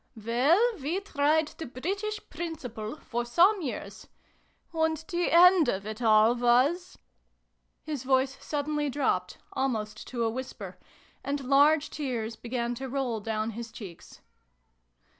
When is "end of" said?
5.29-5.85